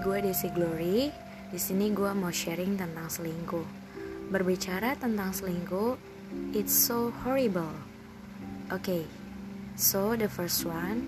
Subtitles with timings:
[0.00, 1.12] gue Desi Glory.
[1.52, 3.68] Di sini gue mau sharing tentang selingkuh.
[4.32, 6.00] Berbicara tentang selingkuh,
[6.56, 7.74] it's so horrible.
[8.70, 9.04] Oke, okay,
[9.76, 11.04] so the first one,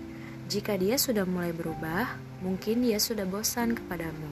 [0.51, 4.29] jika dia sudah mulai berubah, mungkin dia sudah bosan kepadamu,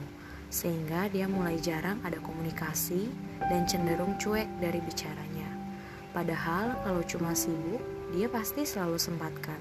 [0.52, 3.08] sehingga dia mulai jarang ada komunikasi
[3.48, 5.48] dan cenderung cuek dari bicaranya.
[6.12, 7.80] Padahal kalau cuma sibuk,
[8.12, 9.58] dia pasti selalu sempatkan.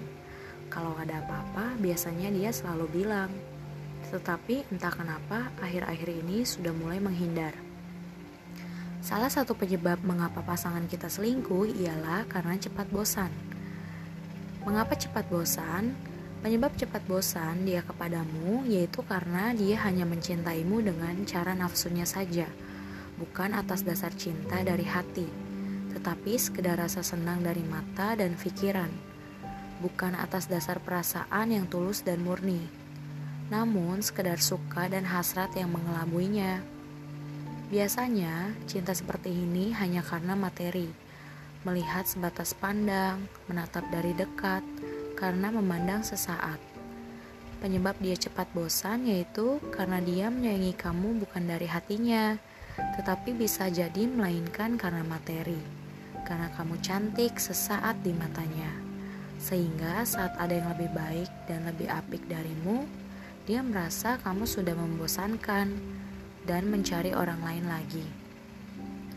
[0.68, 3.32] Kalau ada apa-apa, biasanya dia selalu bilang,
[4.12, 7.56] tetapi entah kenapa akhir-akhir ini sudah mulai menghindar.
[9.02, 13.32] Salah satu penyebab mengapa pasangan kita selingkuh ialah karena cepat bosan.
[14.62, 15.96] Mengapa cepat bosan?
[16.46, 22.46] Penyebab cepat bosan dia kepadamu yaitu karena dia hanya mencintaimu dengan cara nafsunya saja,
[23.18, 25.26] bukan atas dasar cinta dari hati,
[25.98, 28.90] tetapi sekedar rasa senang dari mata dan pikiran,
[29.86, 32.81] bukan atas dasar perasaan yang tulus dan murni
[33.52, 36.64] namun sekedar suka dan hasrat yang mengelabuinya.
[37.68, 40.88] Biasanya, cinta seperti ini hanya karena materi,
[41.68, 44.64] melihat sebatas pandang, menatap dari dekat,
[45.20, 46.58] karena memandang sesaat.
[47.60, 52.34] Penyebab dia cepat bosan yaitu karena dia menyayangi kamu bukan dari hatinya,
[52.98, 55.60] tetapi bisa jadi melainkan karena materi,
[56.26, 58.72] karena kamu cantik sesaat di matanya.
[59.38, 63.01] Sehingga saat ada yang lebih baik dan lebih apik darimu,
[63.50, 65.74] dia merasa kamu sudah membosankan
[66.46, 68.06] dan mencari orang lain lagi.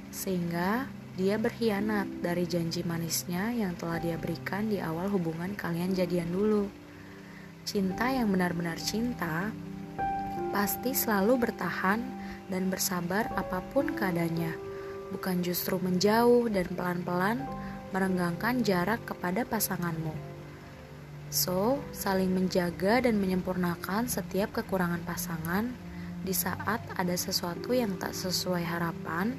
[0.08, 6.30] Sehingga dia berkhianat dari janji manisnya yang telah dia berikan di awal hubungan kalian jadian
[6.32, 6.66] dulu.
[7.64, 9.54] Cinta yang benar-benar cinta
[10.50, 12.02] pasti selalu bertahan
[12.50, 14.52] dan bersabar apa pun keadaannya,
[15.14, 17.42] bukan justru menjauh dan pelan-pelan
[17.94, 20.33] merenggangkan jarak kepada pasanganmu.
[21.34, 25.66] So, saling menjaga dan menyempurnakan setiap kekurangan pasangan
[26.22, 29.34] di saat ada sesuatu yang tak sesuai harapan,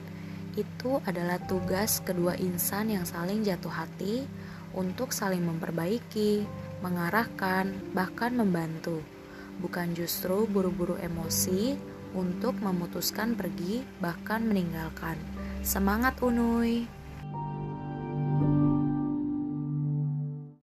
[0.59, 4.27] itu adalah tugas kedua insan yang saling jatuh hati
[4.75, 6.43] untuk saling memperbaiki,
[6.83, 8.99] mengarahkan, bahkan membantu.
[9.63, 11.79] Bukan justru buru-buru emosi
[12.11, 15.15] untuk memutuskan pergi, bahkan meninggalkan.
[15.63, 17.04] Semangat, Unuy!